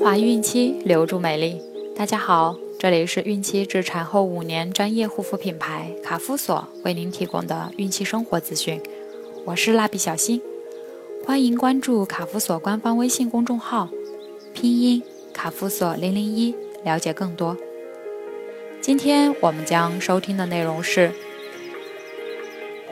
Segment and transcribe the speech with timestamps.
[0.00, 1.60] 怀孕期，留住美丽。
[1.96, 8.80] 大家好，这里是孕期至产后五年专业护肤品牌卡夫索为您提供的孕期生活资讯。
[9.44, 10.40] 我是蜡笔小新，
[11.24, 13.88] 欢迎关注卡夫索官方微信公众号，
[14.54, 16.54] 拼音卡夫索零零一，
[16.84, 17.56] 了解更多。
[18.80, 21.10] 今天我们将收听的内容是：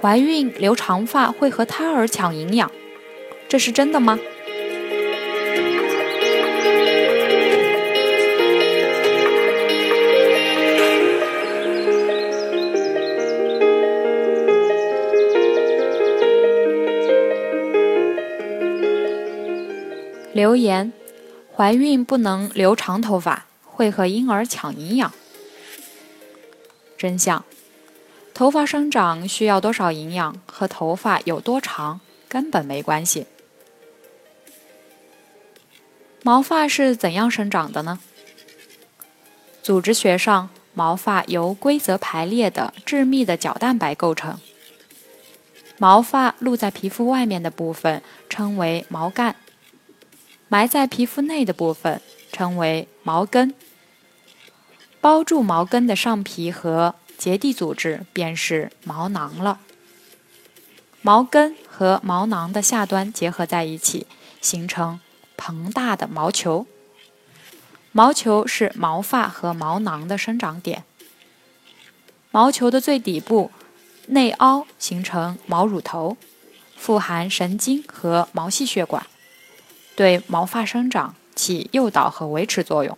[0.00, 2.70] 怀孕留长发会和胎儿抢营养，
[3.48, 4.18] 这是真的吗？
[20.36, 20.92] 留言：
[21.56, 25.10] 怀孕不能留长头发，会和婴儿抢营养。
[26.98, 27.42] 真相：
[28.34, 33.26] 头发生长需要多少营养，和头发有多长根本没关系。
[36.22, 37.98] 毛发是怎样生长的呢？
[39.62, 44.38] 组织学上，毛发由规则排列的致密的角蛋白构成。
[45.78, 49.36] 毛发露在皮肤外面的部分称为毛干。
[50.48, 52.00] 埋在皮肤内的部分
[52.32, 53.54] 称为毛根，
[55.00, 59.60] 包住毛根的上皮和结缔组织便是毛囊了。
[61.02, 64.06] 毛根和毛囊的下端结合在一起，
[64.40, 65.00] 形成
[65.36, 66.66] 膨大的毛球。
[67.92, 70.84] 毛球是毛发和毛囊的生长点。
[72.30, 73.50] 毛球的最底部
[74.08, 76.16] 内凹形成毛乳头，
[76.76, 79.06] 富含神经和毛细血管。
[79.96, 82.96] 对毛发生长起诱导和维持作用。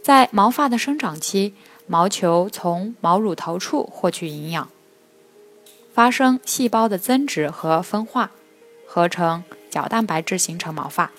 [0.00, 1.54] 在毛发的生长期，
[1.86, 4.70] 毛球从毛乳头处获取营养，
[5.92, 8.30] 发生细胞的增殖和分化，
[8.86, 11.10] 合成角蛋白质形成毛发。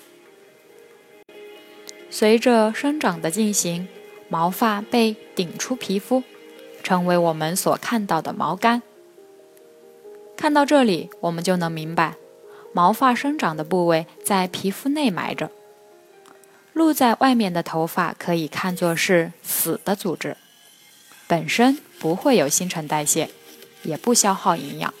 [2.08, 3.86] 随着生长的进行，
[4.28, 6.24] 毛发被顶出皮肤，
[6.82, 8.82] 成为我们所看到的毛干。
[10.36, 12.16] 看到这里，我们就能明白。
[12.72, 15.50] 毛发生长的部位在皮肤内埋着，
[16.72, 20.36] 露在外面的头发可以看作是死的组织，
[21.26, 23.28] 本身不会有新陈代谢，
[23.82, 24.94] 也不消耗营养。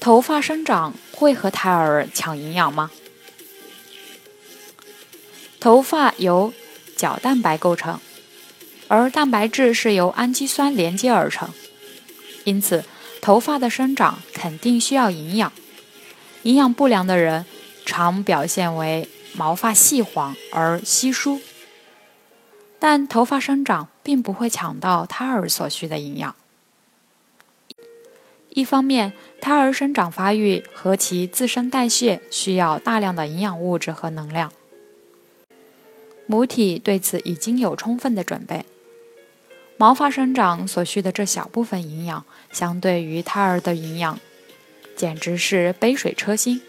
[0.00, 2.92] 头发生长会和胎儿抢营养吗？
[5.58, 6.54] 头发由
[6.96, 7.98] 角蛋白构成，
[8.86, 11.52] 而蛋白质是由氨基酸连接而成，
[12.44, 12.84] 因此。
[13.20, 15.52] 头发的生长肯定需要营养，
[16.42, 17.44] 营养不良的人
[17.84, 21.40] 常表现为毛发细黄而稀疏。
[22.78, 26.36] 但头发生长并不会抢到胎儿所需的营养。
[28.50, 34.52] 一方面，胎儿生长发育和其自身代谢需要大量的营养物质和能量，
[36.26, 38.64] 母体对此已经有充分的准备。
[39.80, 44.18] 毛发生长所需的这小部分营养，相对于胎儿的营养，
[44.96, 46.60] 简直是杯水车薪。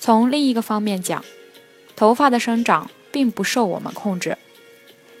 [0.00, 1.22] 从另一个方面讲，
[1.94, 4.38] 头发的生长并不受我们控制，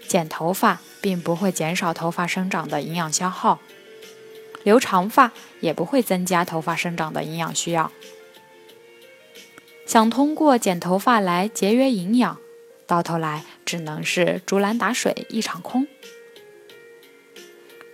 [0.08, 3.60] 剪头发并不会减少头发生长的营养消耗，
[4.62, 7.92] 留长发也不会增加头发生长的营养需要。
[9.84, 12.38] 想通过剪头发来节约营养，
[12.86, 15.86] 到头来只能是竹篮打水一场空。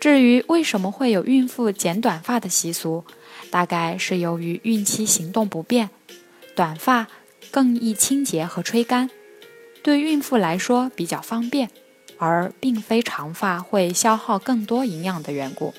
[0.00, 3.05] 至于为什么会有孕妇剪短发的习俗，
[3.50, 5.91] 大概是由于孕期行动不便，
[6.56, 7.06] 短发
[7.50, 9.10] 更易清洁和吹干，
[9.83, 11.69] 对孕妇来说比较方便，
[12.16, 15.75] 而并非长发会消耗更多营养的缘故。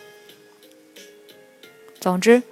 [1.99, 2.43] 总之，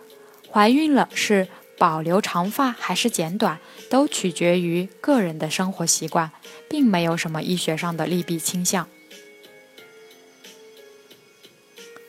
[0.52, 1.48] 怀孕了是
[1.78, 3.60] 保留长发还是剪短，
[3.92, 6.32] 都取决于个人的生活习惯，
[6.68, 8.88] 并没有什么医学上的利弊倾向。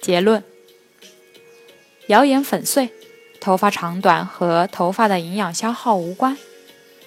[0.01, 0.43] 结论：
[2.07, 2.91] 谣言粉碎，
[3.39, 6.39] 头发长短和头发的营养消耗无关，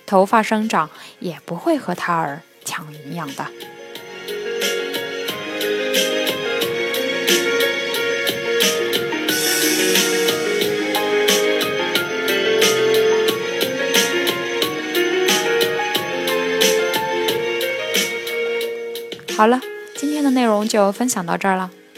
[0.05, 3.47] 头发生长也不会和胎儿抢营养的。
[19.35, 19.59] 好了，
[19.95, 21.71] 今天的内容就分享到这儿了。